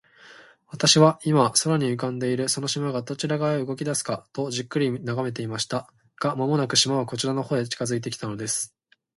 [0.69, 5.93] 私は、今、空に浮んでいるその島が、どちら側へ動きだすかと、じっと眺めていました。
[6.19, 8.75] が、間もなく、島はこちらの方へ近づいて来たのです。